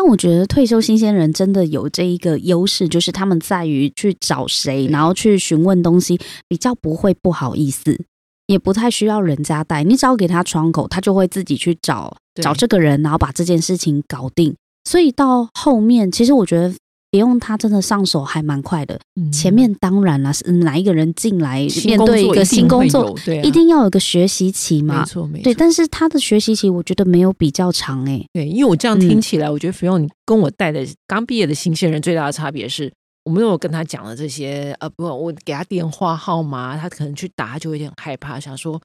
[0.00, 6.16] 但我觉得退休新鲜人真的有这一个优势，就是他们在于去找谁，然后去询问东西，
[6.46, 8.00] 比较不会不好意思，
[8.46, 9.82] 也不太需要人家带。
[9.82, 14.54] 你只要给他窗口，他就会自己去找找这个人，然后把这件事情搞定。
[14.84, 16.72] 所以到后面，其实我觉得
[17.10, 18.98] 不用他真的上手还蛮快的。
[19.16, 25.04] 嗯前面当然了，是哪一个人进来面对一个新工作，有对啊一定要有个学习期嘛没。
[25.06, 32.92] 错没错，对，但是他的学习期我觉得没有比较长诶、对，因为我这样嗯听起来，我觉得 i o 你跟我带的刚毕业的新鲜人最大的差别是，
[33.24, 38.80] 我没有跟他讲了这些，呃，不，我给他电话号码，他可能去打，他就有点害怕，想说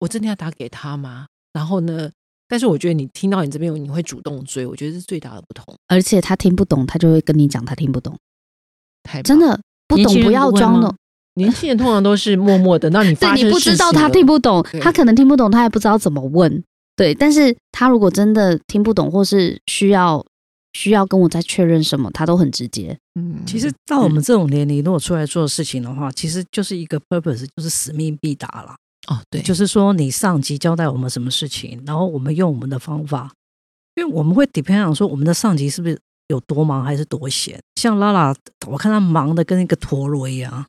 [0.00, 1.26] 我真的要打给他吗？
[1.52, 2.10] 然后呢，
[2.48, 5.74] 但是我觉得你听到你这边，你会主动追，我觉得是最大的不同。
[5.88, 8.16] 而且他听不懂，他就会跟你讲他听不懂，
[9.02, 10.94] 太真，的不懂不要装懂。
[11.36, 16.62] 年轻人通常都是默默的，那你 对你不知道他听不懂，他可能听不懂，他也不知道怎么问。
[16.94, 20.24] 对，但是他如果真的听不懂，或是需要
[20.74, 22.96] 需要跟我再确认什么，他都很直接。
[23.18, 28.76] 嗯，其实到我们这种年龄，如果出来做事情的话，其实就是一个 purpose，就是使命必达了。
[29.06, 33.30] 哦，对，就是说，你上级交代我们什么事情，然后我们用我们的方法，
[33.96, 37.58] 因为我们会 depend on 说我们的上级是不是有多忙还是多闲。
[37.76, 38.34] 像拉拉，
[38.66, 40.64] 我看他忙的跟一个陀螺一样，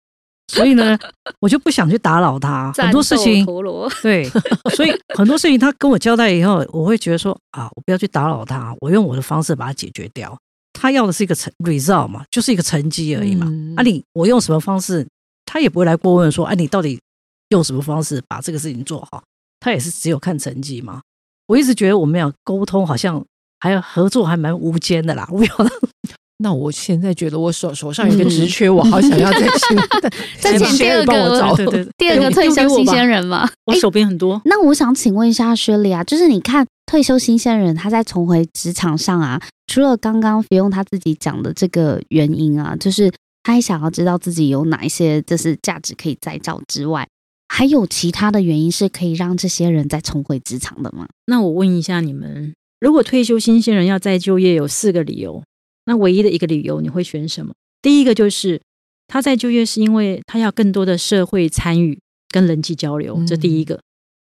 [0.52, 0.97] 所以呢，
[1.39, 2.72] 我就不想去打扰他。
[2.73, 4.30] 很多事情，陀螺，对，
[4.75, 10.38] 所以很多事情他跟我交代以后，我会觉得说啊，我不要去打扰他，我用我的方式把它解决掉。
[10.73, 13.47] 他要的是一个成 result 嘛，就是一个成绩而已嘛。
[13.50, 15.08] 嗯啊你，我用什么方式，
[15.45, 17.00] 他也不会来过问说，哎、你到底
[17.49, 19.23] 用什么方式把这个事情做好？
[19.59, 21.01] 他也是只有看成绩嘛。
[21.47, 23.23] 我一直觉得我们俩沟通好像
[23.59, 25.69] 还有合作还蛮无间的啦，我不晓得
[26.39, 29.78] 那我现在觉得我手手上有一个职缺，我好想要再请
[30.41, 31.56] 再请第二个我找。
[31.56, 33.50] 对对对，第二个退休新鲜人嘛。
[33.66, 34.41] 我手边很多。
[34.44, 43.09] 那我想请问一下薛丽啊，就是你看退休新鲜人他在重回职场上啊，除了刚刚不用他自己讲的这个原因啊，就是
[43.44, 47.07] 他也想要知道自己有哪一些就是价值可以再造之外，
[47.47, 51.07] 还有其他的原因是可以让这些人再重回职场的吗？
[51.25, 55.44] 那我问一下你们，如果退休新鲜人要再就业，有四个理由，
[55.85, 57.53] 那唯一的一个理由你会选什么？
[57.81, 58.61] 第一个就是
[59.07, 63.79] 他在就业是因为他要更多的社会参与跟人际交流，这第一个。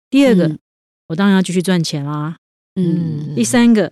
[0.10, 0.60] 第二个，嗯
[1.08, 2.38] 我当然要继续赚钱啦。
[2.76, 3.92] 嗯，第三个，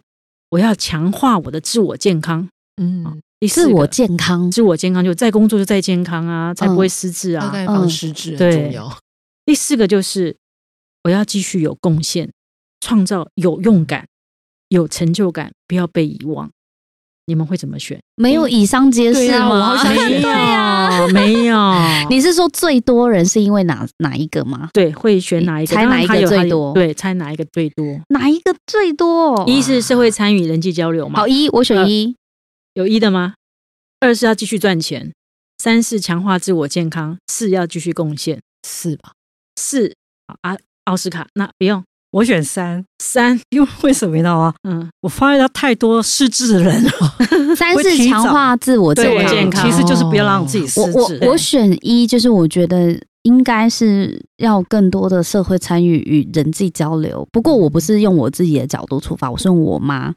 [0.51, 2.47] 我要强化我的自我健康。
[2.81, 7.45] 嗯，第四，自我健康，自我健康就在工作就在健康啊，才不会失智啊。
[7.45, 8.97] 大概防失智很对重要。
[9.47, 10.35] 第四个就是
[11.05, 12.29] 我要继续有贡献，
[12.81, 14.05] 创造有用感、
[14.67, 16.51] 有成就感，不要被遗忘。
[17.27, 17.97] 你们会怎么选？
[18.17, 19.81] 没有以上皆是对啊我吗？
[19.81, 21.57] 对呀、有， 没有。
[22.11, 24.69] 你是说最多人是因为哪哪一个吗？
[24.73, 25.73] 对会选哪一个？
[25.73, 27.85] 猜哪一个最多对，猜哪一个最多？
[28.09, 29.45] 哪一个最多？
[29.47, 32.17] 一是社会参与、人际交流嘛好，一我选一，
[32.73, 33.35] 有一的吗？
[34.01, 35.13] 二是要继续赚钱，
[35.57, 38.41] 三是强化自我健康，四要继续贡献。
[38.63, 39.13] 四吧？
[39.57, 39.93] 四
[40.41, 44.53] 啊，奥斯卡那不用我选三，三，因为为什么你知道吗？
[44.63, 46.91] 嗯，我发现到太多失智的人了，
[47.53, 49.33] 三是强化自我对健康。
[49.33, 51.19] 健康其实就是不要让自己失我我智。
[51.23, 57.27] 我选一，就是我觉得应该是要更多的社会参与与人际交流。
[57.31, 60.13] 不过我不是用我自己的角度出发，我是用我妈，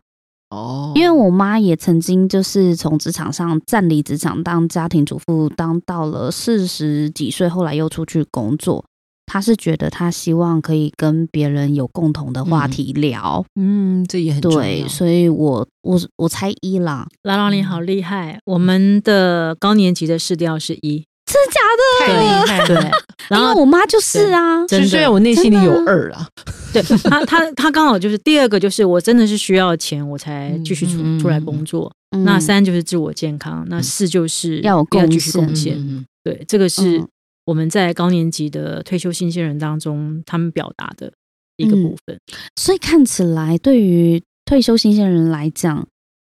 [0.51, 8.85] 哦，因为我妈也曾经就是从职场上暂离职场，当家庭主妇，当到了四十几岁，后来又出去工作。
[9.33, 18.41] 她是觉得他希望可以跟别人有共同的话题聊，嗯，这也很重对，所以我我我猜一啦，拉拉你好厉害！
[18.45, 22.07] 我们的高年级的试调是一，真的假的？
[22.07, 22.67] 太厉害了。
[22.67, 22.91] 对，
[23.29, 26.27] 然因为后我妈就是啊，虽然我内心里有二啊，
[26.73, 31.89] 对他他他刚好就是第二个，就是我真的是需要钱，我才继续出、出来工作。
[32.11, 32.25] 嗯。
[32.25, 35.47] 那三就是自我健康，那四就是要有贡继续献。
[35.47, 35.77] 贡献。
[35.79, 36.05] 嗯。
[36.25, 37.09] 对，这个是嗯
[37.51, 41.13] 我们在高年级的退休新鲜人当中，他们表达的
[41.57, 42.17] 一个部分。
[42.55, 45.85] 所以看起来对于退休新鲜人来讲，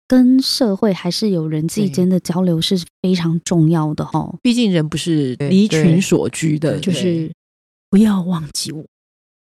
[0.07, 4.33] 跟社会还是有人际间的交流是非常重要的哈。
[4.42, 7.30] 毕竟人不是离群所居的，就是
[7.89, 8.86] 不要忘记我，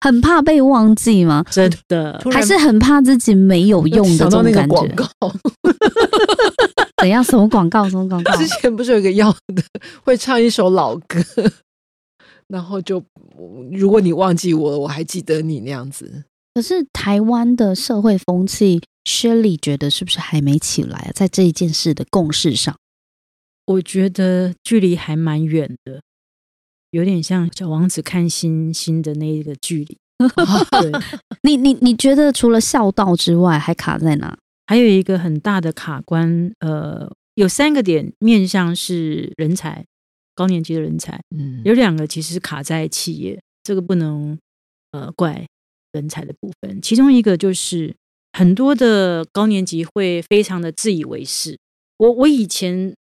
[0.01, 1.45] 很怕被忘记吗？
[1.51, 4.95] 真的还是很怕自己没有用的这想到那个种感觉？
[4.95, 5.33] 广告，
[7.01, 7.23] 怎样？
[7.23, 7.89] 什么广告？
[7.89, 8.37] 什么广告？
[8.37, 9.63] 之前不是有一个要的
[10.03, 11.23] 会唱一首老歌，
[12.49, 13.03] 然后就
[13.73, 16.25] 如果你忘记我了，我还记得你那样子。
[16.55, 21.11] 可是台湾的社会风气，Shirley 觉得是不是还没起来啊？
[21.15, 22.77] 在这一件事的共识上，
[23.67, 26.03] 我觉得距离还蛮远的，
[26.91, 29.99] 有点像小王子看星星的那一个距离。
[30.19, 30.91] 对，
[31.45, 34.37] 你你你觉得除了孝道之外，还卡在哪？
[34.69, 39.83] 还有一个很大的卡关，呃，有三个点面向是人才，
[40.35, 44.39] 高年级的人才，嗯，有两个其实是卡在企业，这个不能
[44.93, 45.47] 呃怪
[45.93, 46.83] 人才的部分。
[46.83, 47.97] 其中一个就是
[48.35, 51.57] 很多的高年级会非常的自以为是。
[51.97, 52.95] 我我以前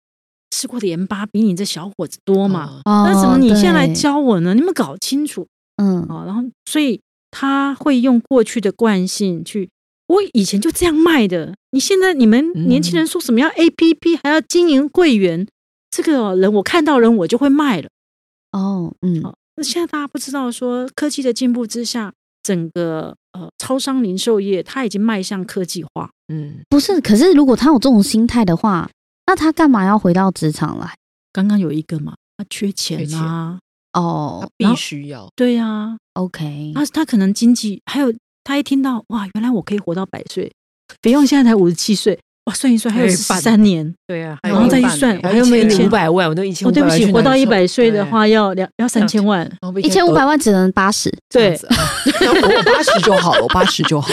[0.51, 4.53] 吃过的盐巴比你这小伙子多嘛，哦那怎么你现在来教我呢？
[4.53, 5.47] 你们搞清楚
[5.77, 6.25] 嗯，啊！
[6.27, 7.01] 然后所以
[7.31, 9.67] 他会用过去的惯性去。
[10.07, 15.47] 我以前就这样卖的，你现在你们年轻人说什么要 A P P 还要经营会员，
[15.89, 17.89] 这个人我看到人我就会卖了。
[18.51, 22.13] 哦，嗯，好那现在大家不知道说科技的进步之下，
[22.43, 26.09] 整个呃超商零售业它已经迈向科技化。
[26.27, 26.99] 嗯，不是。
[27.01, 28.89] 可是如果他有这种心态的话，
[29.27, 30.93] 那他干嘛要回到职场来？
[31.33, 33.59] 刚刚有一个嘛，他缺钱缺啊，
[33.93, 38.13] 哦必须要对呀、啊，，OK，他他可能经济还有
[38.45, 40.49] 他一听到哇，原来我可以活到百岁，
[41.01, 43.91] 别用现在才五十七岁，哇，算一算还有三年。
[44.07, 46.29] 对啊，然后再一算我还有没有五百万？
[46.29, 49.51] 我都一千哦，对不起，活到一百岁的话要两要三千万。
[49.81, 54.07] 一千五百万只能八十，对， 我八十就好了，我八十就好。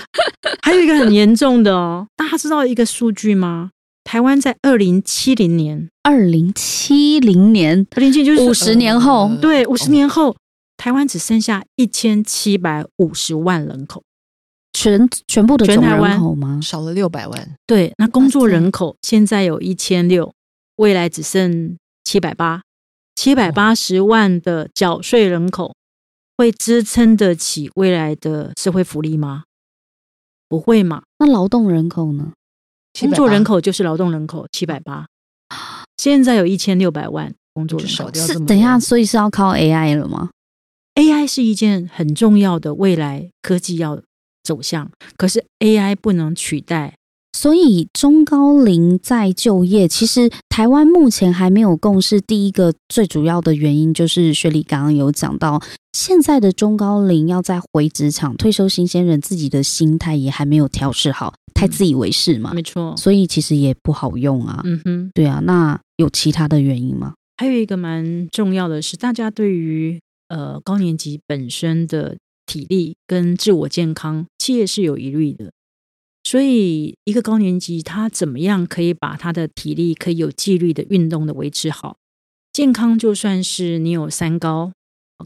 [0.64, 3.70] 还有一个很严重的哦，大家知道一个数据吗？
[4.04, 7.86] 台湾在二零七零年，二零七零年。
[7.96, 10.34] 二零七就是五十年后，呃对，五十年后，
[10.86, 14.04] 台湾只剩下一千七百五十万人口。
[14.72, 16.60] 全全部的总全台湾人口吗？
[16.62, 20.32] 少了六百万，对，那工作人口现在有一千六，
[20.76, 22.62] 未来只剩七百八，
[23.16, 25.74] 七百八十万的缴税人口
[26.36, 29.42] 会支撑得起未来的社会福利吗？
[30.48, 31.02] 不会嘛？
[31.18, 32.30] 那劳动人口呢？
[33.00, 35.08] 工作人口就是劳动人口七百八，
[35.96, 38.14] 现在有一千六百万工作人口。
[38.14, 40.30] 是等一下，所以是要靠 AI 了吗？
[40.96, 44.02] AI 是一件很重要的未来科技要
[44.42, 46.94] 走向，可是 AI 不能取代。
[47.36, 52.18] 所以中高龄再就业，其实台湾目前还没有共识。
[52.18, 55.60] 第一个最主要的原因就是雪莉刚刚有讲到，
[55.92, 64.62] 现在的中高龄要再回职场，退休新鲜人自己的心态也还没有调试好，太自以为是嘛，没错，所以其实也不好用啊。
[64.64, 65.10] 嗯哼。
[65.12, 67.12] 对啊，那有其他的原因吗？
[67.36, 75.52] 还有一个蛮重要的是，大家对于呃高年级本身的体力跟自我健康，企业是有疑虑的。
[76.24, 81.96] 所以，一个高年级他怎么样可以把他的体力可以有纪律的运动的维持好？
[82.52, 84.72] 健康就算是你有三高、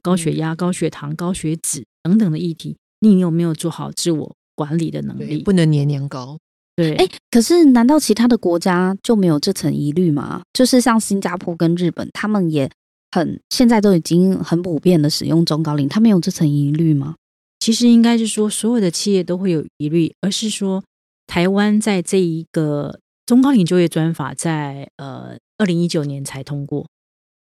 [0.02, 5.42] 高血压、高血糖、高血脂等等的议题，你有没有做好自我管理的能，力？
[5.42, 6.36] 不能年年高。
[6.76, 10.42] 对，哎，可是难道其他的国家就没有这层疑虑吗？
[10.52, 12.70] 就是像新加坡跟日本，他们也
[13.10, 17.16] 很现在都已经很普遍的使用中高龄，他们有这层疑虑吗？
[17.58, 20.82] 其实应该是说，所有的企业都会有疑虑，而是说，
[21.26, 26.88] 台湾在这一个中高龄就业专法在呃二零一九年才通过，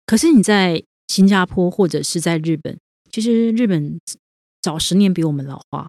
[0.06, 2.78] 可是你在新加坡或者是在日本，
[3.10, 3.98] 其实日本
[4.62, 5.88] 早十年比我们老化，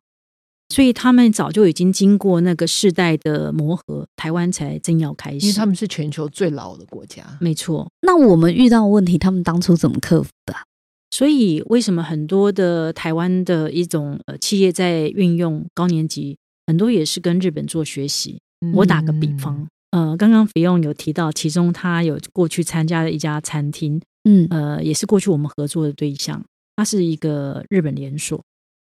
[0.69, 5.37] 所以他们早就已经经过那个世代的磨合，台湾才正要开始。
[5.45, 7.23] 因为他们是全球最老的国家。
[7.39, 10.63] 没错，那我们遇到问题，他们当初怎么克服的啊、
[11.11, 18.39] 所以为什么很多的台湾的一种呃企业在运用高年级，很多也是跟日本做学习。
[18.73, 26.43] 我打个比嗯方，呃，刚刚肥用有提到，其中他有过去参加的一家餐厅，嗯呃，也是过去我们合作的对象，
[26.75, 28.41] 它是一个日本连锁。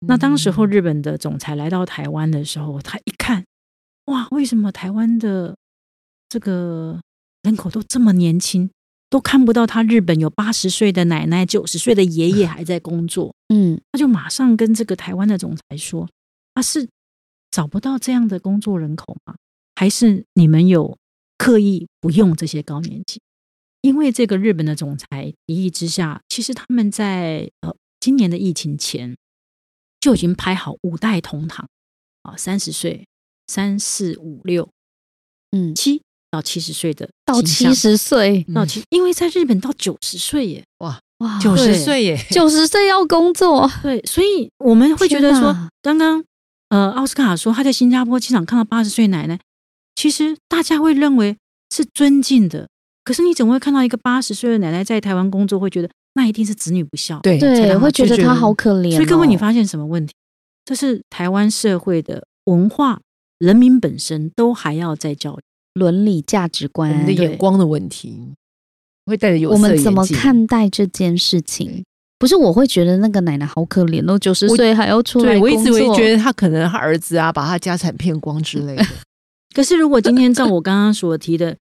[0.07, 3.45] 那当时候日本的总裁来到台湾的时候，他一看，
[4.07, 5.57] 哇，为什么台湾的
[6.28, 7.00] 这个
[7.43, 8.71] 人口都这么年轻，
[9.11, 13.35] 都看不到他日本有八十岁的奶奶、九十岁的爷爷还在工作？
[13.52, 16.09] 嗯他就马上跟这个台湾的总裁说
[16.55, 16.88] ：“他是
[17.50, 19.35] 找不到这样的工作人口吗？
[19.75, 20.97] 还是你们有
[21.37, 23.21] 刻意不用这些高年级？”
[23.81, 29.17] 因为这个日本的总裁一意之下，其实他们在呃今年的疫情前
[30.00, 31.67] 就已经拍好五代同堂。
[32.23, 33.07] 啊，三十岁、
[33.47, 34.69] 三四五六。
[35.52, 38.45] 嗯，七到七十岁的到七十岁。
[38.55, 46.23] 到七，因为在日本到九十岁耶，哇哇，九十对岁耶，九十岁要工作，对，所以我们会觉得说，刚刚
[46.69, 49.40] 呃，奥斯卡说他在新加坡机场看到八十岁奶奶，
[49.95, 51.37] 其实大家会认为
[51.75, 52.69] 是尊敬的。
[53.05, 55.88] 可是你怎么会看到一个八十岁的奶奶在台湾工作，会觉得
[56.19, 57.21] 那一定是子女不孝？
[57.21, 58.97] 对对，会觉得得他好可怜哦。
[58.97, 60.13] 所以各位，你发现什么问题？
[60.65, 63.01] 这是台湾社会的文化，
[63.39, 65.41] 人民本身都还要在教育。
[65.75, 68.35] 伦理价值我们观的，眼光的问题，
[69.07, 71.85] 会带着有我们怎么看待这件事情？
[72.19, 78.85] 不是，我会觉得那个奶奶好可怜哦，九十岁还要出来对我一直会觉得他可能他儿子啊，把他家产骗光之类的。
[79.55, 81.57] 可是如果今天照我刚刚所提的，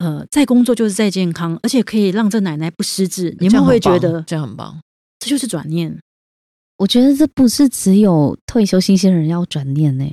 [0.00, 4.80] 呃，在工作就是在健康，而且可以让这奶奶不失智，你们会觉得这样很棒？
[5.18, 5.94] 这就是转念。
[6.78, 10.04] 我觉得这不是只有退休新鲜人要转念呢、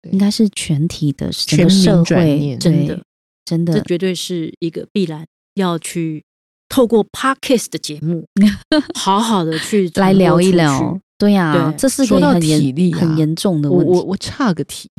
[0.00, 3.02] 对应该是全体的整个全社会，转念真的，
[3.44, 6.24] 真的，这绝对是一个必然要去
[6.70, 8.24] 透过 podcast 的节目，
[8.98, 10.98] 好好的去来聊一聊。。
[11.18, 13.92] 对呀、对这是个说到体很严、力啊很严重的问题。
[13.92, 14.90] 我我我岔个题，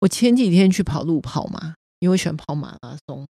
[0.00, 3.26] 我前几天去跑路跑嘛，因为喜欢跑马拉松。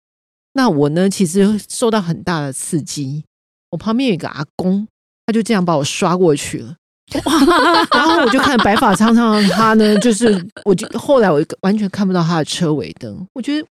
[0.53, 3.23] 那我呢，其实受到很大的刺激。
[3.71, 4.87] 我旁边有一个阿公，
[5.25, 6.75] 他就这样把我刷过去了。
[7.91, 13.25] 然后我就看白发苍苍的他呢，就是我就后来我完全看不到他的车尾灯。
[13.33, 13.67] 我觉得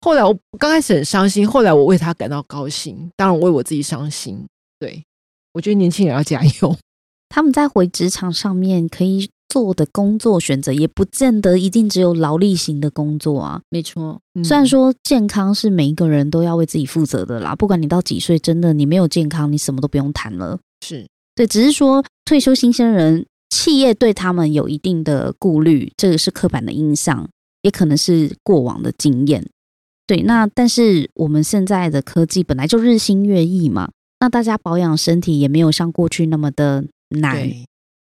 [0.00, 4.44] 后来我刚开始很伤心，后来我为他感到高兴，当然我为我自己伤心。
[4.78, 5.02] 对
[5.52, 6.76] 我觉得年轻人要加油。
[7.28, 13.60] 他们在回职场上面可以做的工作选择，也不见得一定只有劳力型的工作啊。
[13.70, 20.58] 没错，虽然说健康是每一个人都要为自己负责的啦，不管你到几岁，真的你没有健康，你什么都不用谈了。
[20.84, 27.28] 是对，只是说退休新鲜人，企业对他们有一定的顾虑，这个是刻板的印象，
[27.62, 29.46] 也可能是过往的经验。
[30.06, 37.50] 对，那但是我们现在的科技本来就日新月异嘛，那大家保养身体也没有像过去那么的难，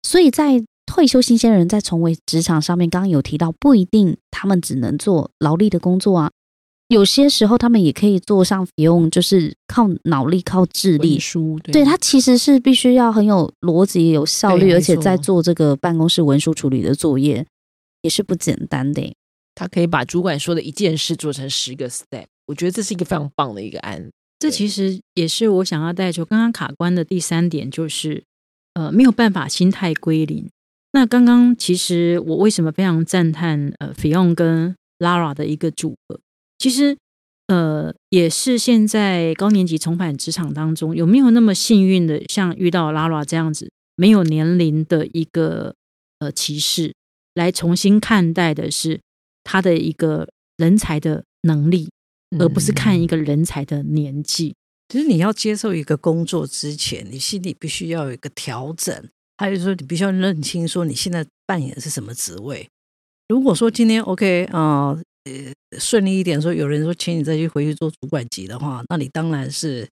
[0.04, 6.32] 所以在退休新鲜人在重回职场上面，刚刚有提到，不一定他们只能做劳力的工作啊，
[6.88, 11.20] 有些时候他们也可以做上不用，就是靠脑力、靠智力文。
[11.20, 17.46] 书对对他其实是必须要很有逻辑、有效率，而且在做这个办公室文书处理的作业，
[18.02, 19.14] 也是不简单的耶。
[19.54, 24.10] 他可以把主管说的一件事做成十个 step，我觉得这是一个非常棒的一个案例。
[24.40, 28.24] 对这其实也是我想要带出刚刚卡关的第三点，就是
[28.74, 30.50] 呃没有办法心态归零。
[30.92, 36.20] 那刚刚其实我为什么非常赞叹呃 Fion 跟 Lara 的一个组合，
[36.58, 36.98] 其实
[37.48, 45.76] 呃也是现在高年级重返职场当中有没有那么幸运的，像遇到 Lara 这样子没有年龄的一个
[46.20, 46.94] 呃歧视，
[47.36, 49.00] 来重新看待的是
[49.44, 51.90] 他的一个人才的能力，
[52.40, 54.56] 而不是看一个人才的年纪。
[54.90, 59.08] 其实你要接受一个工作之前，你心里必须要有一个调整，
[59.40, 62.68] 还有说你必须要认清说你现在扮演的是什么职位。
[63.30, 64.90] 如果说今天 OK 啊、
[65.24, 69.88] 呃，顺利一点说，有人说请你再去回去做主管级的话，那你当然是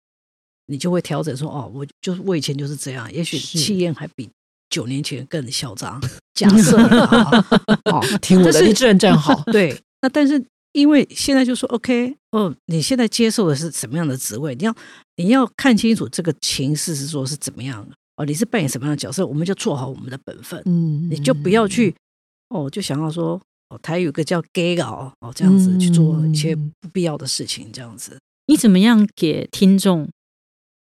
[0.66, 4.30] 你就会调整说哦，我就是我以前就是这样，也许气焰还比
[4.70, 5.98] 九年前更嚣张。
[6.36, 7.48] 假设啊
[7.90, 9.42] 哦，听我的，但是立志人站好。
[9.54, 14.54] 对，那但是因为现在就说 OK 哦，你现在接受的是什么样的职位？
[14.56, 14.76] 你要
[15.16, 21.96] 你要看清楚这个情势是说是怎么样的哦，你是扮演什么样的角色，我们就做好我们的本分，嗯你就不要去
[22.50, 28.20] 哦，就想要说哦，台语有个叫 gay 哦哦，这样子去做一些嗯不必要的事情，这样子。
[28.48, 30.10] 你怎么样给听众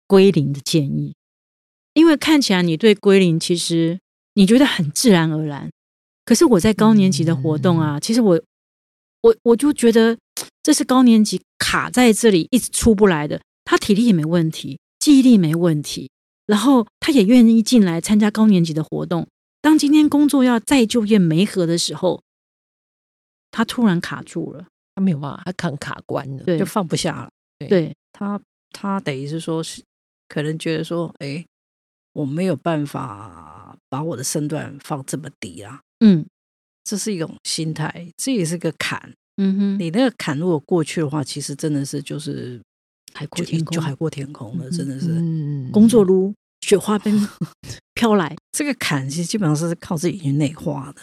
[0.07, 1.13] 归零的建议？
[1.93, 3.99] 因为看起来你对归零其实
[4.33, 5.69] 你觉得很自然而然，
[6.23, 8.41] 可是我在高年级的活动啊，其实我
[9.21, 10.17] 我我就觉得
[10.63, 13.41] 这是高年级卡在这里一直出不来的。
[13.65, 16.09] 他体力也没问题，记忆力没问题，
[16.51, 19.25] 然后他也愿意进来参加高年级的活动。
[19.62, 22.22] 当今天工作要再就业没合的时候，
[23.51, 24.67] 他突然卡住了。
[24.93, 26.43] 他没有办法，他看卡关了。
[26.43, 27.29] 对就放不下了。
[27.70, 28.38] 对，他
[28.72, 29.81] 他等于是说是
[30.27, 31.46] 可能觉得说，哎，
[32.12, 36.25] 我没有办法把我的身段放这么低啊，嗯
[36.84, 39.13] 这是一种心态，这也是个坎。
[39.38, 42.62] 嗯哼，你那个坎如果过去的话，其实真的是就是
[43.13, 45.08] 海阔天空就海阔天空了，嗯真的是。
[45.08, 47.27] 嗯工作如雪花般
[47.94, 48.36] 飘来。
[48.51, 51.01] 这个坎其实基本上是靠自己去内化的，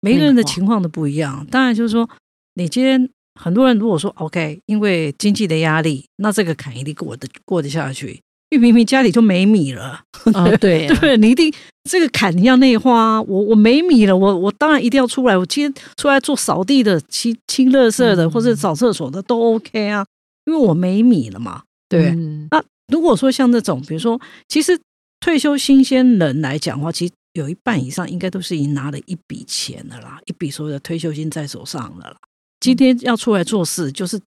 [0.00, 1.46] 每个人的情况都不一样。
[1.50, 2.08] 当然就是说，
[2.54, 3.08] 你今天
[3.40, 8.20] 很多人如果说 OK，因为经济的压力，那这个坎一定过得过得下去。
[8.50, 10.02] 因为明明家里就没米了，
[10.34, 11.50] 啊，对啊 对你一定
[11.88, 13.22] 这个坎你要内化啊。
[13.22, 15.34] 我我没米了，我我当然一定要出来。
[15.38, 20.04] 我今天出来做扫地的、清清垃圾的，嗯或者扫厕所的都 OK 啊，
[20.44, 21.62] 因为我没米了嘛。
[21.88, 22.46] 对，嗯
[22.92, 24.78] 如果说像这种，比如说，其实
[25.22, 32.16] 退休新鲜人来讲的话，其实有一半以上应该都是已经拿了一笔钱的啦，一笔所谓的退休金在手上了啦。
[32.58, 34.20] 今天要出来做事，就是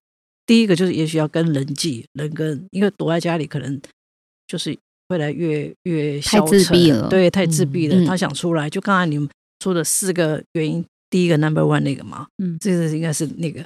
[0.46, 3.78] 第一个就是也许要跟人际人跟，因为躲在家里可能
[4.48, 4.76] 就是
[5.08, 8.06] 未来越越太自闭了对，太自闭了。
[8.06, 9.28] 他想出来，就刚才你们
[9.62, 13.62] 说的四个原因，第一个 number one 那个嘛，嗯这个应该是那个，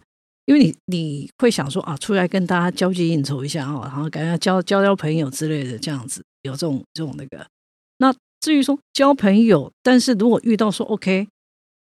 [0.46, 7.46] 因为你你会想说啊，出来跟大家交际应酬一下哦，然后感觉交交交朋友之类的，这样子有这种这种那个。
[7.98, 11.28] 那至于说交朋友，但是如果遇到说 OK，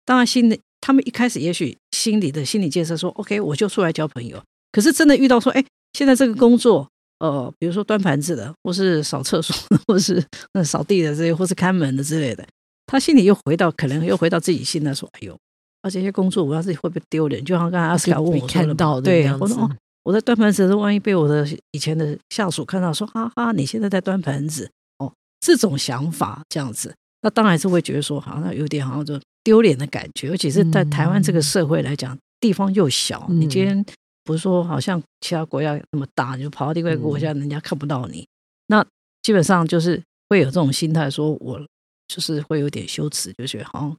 [0.03, 4.41] 当然心里他们一开始也许心里的心理建设说 OK，我就出来交朋友。
[4.71, 5.63] 可是真的遇到说，哎，
[5.93, 6.87] 现在这个工作，
[7.19, 9.55] 呃，比如说端盘子的，或是扫厕所，
[9.87, 12.47] 或是那扫地的这些，或是看门的之类的，
[12.87, 15.37] 他心里又回到可能又回到自己心来说，哎呦，
[15.81, 17.43] 啊这些工作我要自己会不会丢脸？
[17.43, 19.71] 就像刚才阿斯卡问我看到的我说哦，
[20.03, 33.85] 我在端盘子万一被我的以前的下属看到说，哈哈，你现在在端盘子，哦，这种想法这样子，那当然是会觉得说，好像有点好像就丢脸的感觉，尤其是在台湾这个社会来讲，地方又小，嗯你今天
[34.23, 38.27] 不是说好像其他国家那么大，你就跑到另外一个国家，人家看不到你，
[38.67, 38.85] 那
[39.21, 41.59] 基本上就是会有这种心态，说我
[42.07, 43.97] 就是会有点羞耻，就觉得好像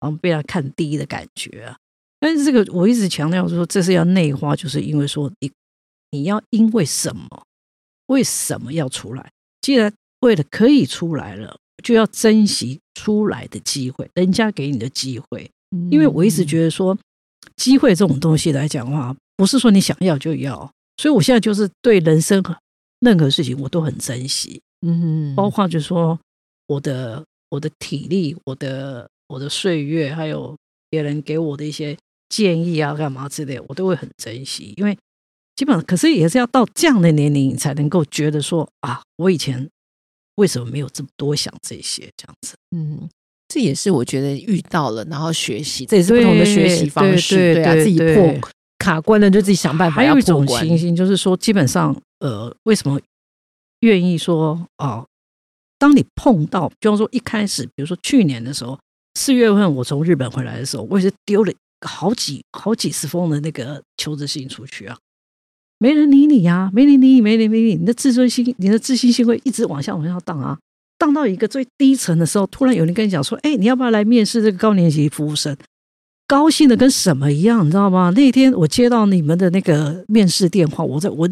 [0.00, 1.76] 好像被他看低的感觉啊。
[2.18, 5.50] 但是这个我一直强调说，这是要内化，就是因为说你
[6.10, 7.44] 你要因为什么，
[8.06, 9.30] 为什么要出来？
[9.60, 15.50] 既然为了可以出来了，就要珍惜出来的机会，人家给你的机会。
[15.90, 16.98] 因为我一直觉得说，
[17.56, 22.42] 机会这种东西来讲的话，不是说你想要就要，所以我现在就是对人生
[22.98, 26.18] 任何事情我都很珍惜，嗯，包括就是说
[26.66, 30.56] 我的我的体力、我的我的岁月，还有
[30.90, 31.96] 别人给我的一些
[32.28, 34.98] 建议啊、干嘛之类，我都会很珍惜，因为
[35.54, 39.68] 基本上，可是也是要到这样的年龄，你才能够觉得说啊，我以前
[40.34, 42.56] 为什么没有这么多想这些这样子。
[42.74, 43.08] 嗯，
[43.46, 50.44] 这也是我觉得遇到了，然后学习，这也是不同的学习方式，对对啊，对自己破卡关了就自己想办法还有一种。
[50.46, 53.00] 情形就是说，基本上呃，为什么
[53.80, 55.06] 愿意说哦？
[55.78, 58.78] 当你碰到，比方说一开始，比如说去年的时候，
[59.14, 61.52] 四月份我从日本回来的时候，我也是丢了
[61.86, 64.96] 好几好几十封的那个求职信出去啊，
[65.78, 70.58] 没人理你呀、没人理你，没人理你，你的自尊心，你的自信心会一直往下往下荡啊，
[70.98, 75.56] 荡到一个最低层的时候，突然有人跟你讲说，哎，你要不要来面试这个高年级服务生？
[76.26, 78.12] 高兴的跟什么一样，你知道吗？
[78.14, 81.28] 那天我接到你们的那个面试电话，我在我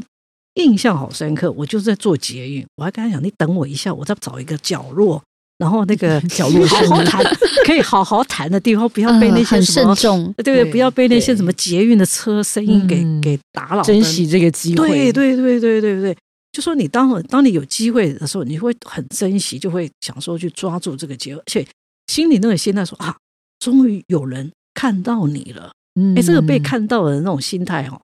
[0.55, 5.23] 印象好深刻，我就是在做捷运，我还跟他讲，你等我一下，我再找一个角落，
[5.59, 7.25] 然后那个角落 好好谈，
[7.67, 9.95] 可以好好谈的地方，不要被那些什么
[10.37, 13.21] 对对，对不要被那些什么捷运的车声音给、嗯。
[13.21, 14.27] 给打扰，珍惜。
[14.27, 16.01] 这个机会，对对对对对。
[16.01, 16.17] 对，
[16.53, 21.67] 就说你当当你有机会的时候，你会很珍惜，就会想说去抓住这个机会，而且
[22.07, 23.17] 心里那个心态说啊，
[23.59, 25.73] 终于有人看到你了。
[26.01, 26.17] 嗯。
[26.17, 28.01] 哎，这个被看到的那种心态哦，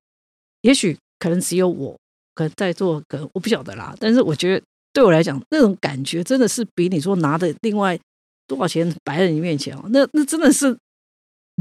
[0.62, 1.96] 也许可能只有我，
[2.34, 3.94] 可能在座，可能我不晓得啦。
[4.00, 7.98] 但是我觉得对我来讲，那种感觉真的是比你说拿的另外
[8.46, 10.74] 多少钱摆在你面前哦，那那真的是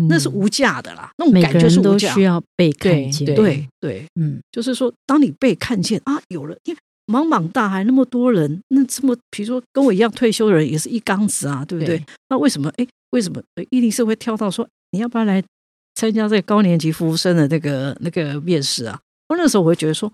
[0.08, 2.22] 那是嗯无价的啦，那种每感觉是无价需。
[2.22, 3.26] 要被对看见。
[3.26, 11.98] 对对对，嗯，就是说，当你被看见啊，有了，因为茫茫大海那么多人，那这么比如说跟我一样退休的人也是一缸子啊，对不对？
[11.98, 15.44] 对那为什么哎，为什么呃伊林是会跳到说你要不要来
[15.96, 19.00] 参加这个高年级服务生的那个那个面试啊？
[19.30, 20.12] 我那时候我会觉得说，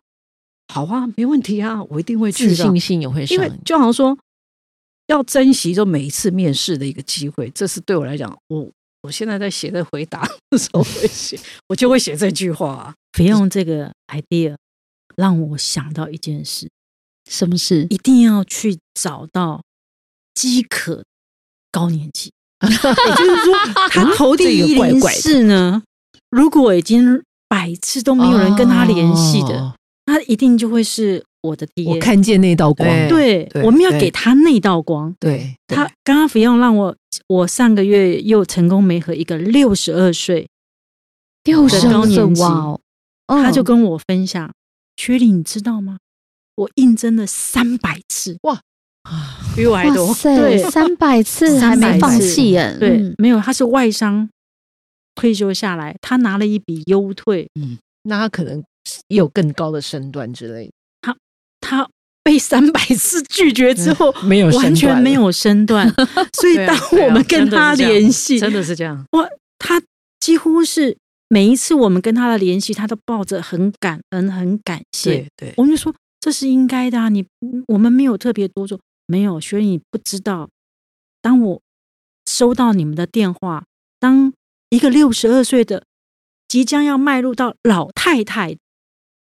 [0.71, 2.79] 好啊，没问题啊，我一定会去的自信。
[2.79, 4.17] 心也会上，因为就好像说，
[5.07, 8.69] 要珍惜就每一次面试的一个机会，这是对我来讲，我
[9.01, 12.93] 我现在在写的回答的时候会写， 我就会写这句话啊。
[13.11, 14.55] 不用这个 idea
[15.15, 16.69] 让我想到一件事，
[17.27, 17.87] 什么事？
[17.89, 19.63] 一定要去找到
[20.35, 21.03] 饥渴
[21.71, 23.53] 高年级， 也就是说，
[23.89, 25.81] 他投递这个一零四呢，
[26.29, 29.75] 如果已经百次都没有人跟他联系的，哦
[30.09, 31.85] 他一定就会是我的爹。
[31.85, 35.13] 我看见那道光，对对，对我们要给他那道光。
[35.19, 36.95] 对，他刚刚菲用让我，
[37.27, 40.49] 我上个月又成功没和一个六十二岁，
[41.43, 42.79] 六十二岁高年级哇
[43.27, 44.51] 哦，他就跟我分享，
[44.97, 45.97] 薛丽，你知道吗？
[46.55, 48.61] 我应征了三百次，哇。
[49.55, 50.13] 比我还多。
[50.21, 50.57] 对。
[50.69, 53.15] 三百次还没放弃耶，对，嗯。
[53.17, 54.29] 没有，他是外商
[55.15, 57.77] 退休下来，他拿了一笔优退，嗯。
[58.03, 58.63] 那他可能也
[59.07, 61.15] 有更高的身段之类的，
[61.61, 61.89] 他
[62.23, 65.87] 被三百次拒绝 之后，没有完全没有身段，
[66.33, 69.03] 所以当我们跟他联系，真的是这样。
[69.11, 69.81] 哇他
[70.19, 75.11] 几乎是每一次我们跟他的联系，他都抱着很感恩、很感谢。
[75.11, 77.25] 对对，我们就说这是应该的啊，你
[77.67, 80.49] 我们没有特别多做，没有，所以你不知道，
[81.21, 81.61] 当我
[82.29, 83.63] 收到你们的电话，
[83.99, 84.31] 当
[84.69, 85.83] 一个六十二岁的
[86.47, 88.57] 即将要迈入到老太太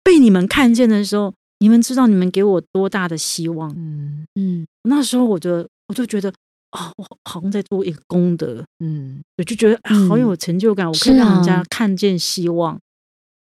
[0.02, 3.70] 被你们看见的时候，你们知道你们给我多大的希望。
[3.76, 4.26] 嗯。
[4.34, 6.28] 嗯那时候我就我就觉得
[6.72, 9.20] 哦、我好像在做一个功德，嗯。
[9.36, 12.78] 我就觉得、好有成就感，我可以让人家看见希望。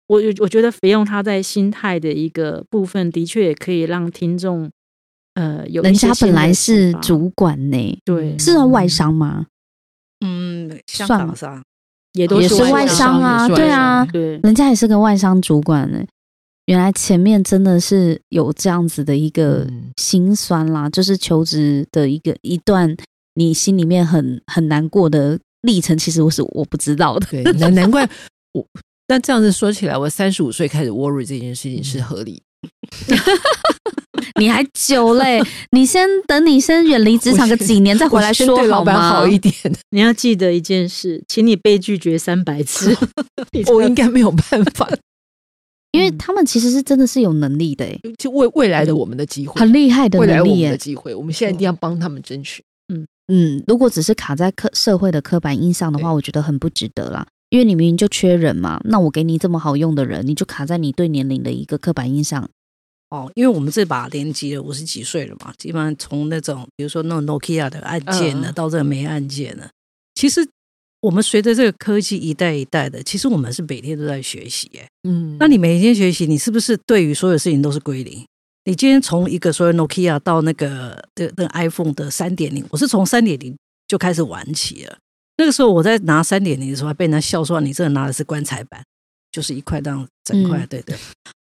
[0.06, 4.70] 我我觉得肥用他在心态的一个部分，的确也可以让听众
[5.34, 9.46] 呃有人家本来是主管呢，对，是啊外商吗？
[10.24, 11.62] 嗯，香算港商
[12.14, 14.38] 也都是外商啊，对啊，对。
[14.38, 16.04] 人家也是个外商主管呢。
[16.70, 22.96] 原来前面真的是有这样子的一个嗯心酸啦，就是求职的一个一段
[23.34, 27.26] 你心里面很很难过的历程，其实我是我不知道的。
[27.28, 28.08] 对，难难怪
[28.52, 28.64] 我。
[29.08, 32.40] 但这样子说起来，我三十五岁开始 worry 这件事情是合理。
[34.38, 39.10] 你还久嘞，你先等你先远离职场个几年再回来说好吗？
[39.10, 39.52] 好一点，
[39.90, 42.96] 你要记得一件事，请你被拒绝三百次，
[43.74, 44.88] 我应该没有办法。
[45.92, 50.70] 因为他们其实是真的是有能力的，诶就未未来的我们的机会，很厉害的未来我们能力耶。
[50.70, 52.62] 的机会，我们现在一定要帮他们争取。
[52.92, 57.26] 嗯嗯，如果只是卡在刻社会的刻板印象的话，我觉得很不值得啦。
[57.50, 62.48] 因为你明明就缺人嘛，那我给你这么好用的人，你就卡在你对年龄的一个刻板印象。
[63.10, 69.68] 哦，因为我们这把年纪了，五十几岁了嘛，基本上从那种比如说那种 Nokia 的按键呢，嗯到这个没按键呢，
[70.14, 70.48] 其实
[71.00, 74.70] 我们随着这个科技一代一代的，其实我们是每天都在学习。
[74.78, 78.24] 哎，嗯那你每天学习，你是不是对于所有事情都是归零？
[78.64, 83.56] 你今天从一个所谓 Nokia 到那个的那个 iPhone 的三点零，我是从三点零
[83.88, 84.98] 就开始玩起了。
[85.38, 88.84] 那个时候我在拿三点零的时候，还被人家笑说你这个拿的是棺材板，
[89.32, 90.94] 就是一块这样整块，嗯对对。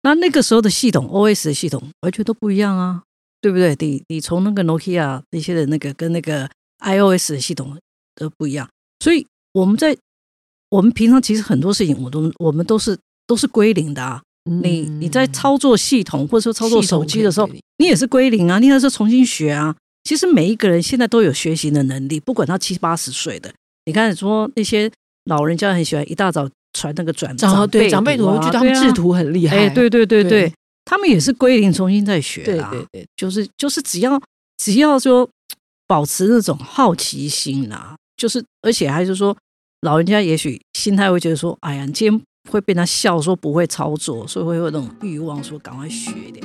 [0.02, 3.02] 那那个时候的系统，OS 的系统完全都不一样啊，
[3.40, 3.74] 对不对？
[3.80, 7.76] 你你从那个 Nokia 那些的那个跟那个 iOS 的系统
[8.14, 9.96] 都不一样，所以我们在
[10.70, 14.22] 我们平常其实很多事情，我都我们都是都是归零的啊。
[14.44, 19.76] 你你在操作系统或者说操作手机的时候你也是归零啊，你也是重新学啊。
[20.04, 23.52] 其实每一个人现在都有学习的能力，不管他七八十岁的。
[23.84, 24.90] 你看说那些
[25.24, 29.56] 老人家很喜欢一大早传那个转长对长辈图，他们制图很厉害。
[29.56, 30.52] 哎，对对对对对，
[30.86, 32.70] 他们也是归零重新再学啦。
[32.70, 34.18] 对对对，就是就是只要
[34.56, 35.28] 只要说
[35.86, 39.34] 保持那种好奇心啦，就是而且还是说
[39.80, 46.44] 老人家也许心态会觉得说，哎呀，你今天会被他笑说不会操作，所以会有那种欲望说赶快学一点。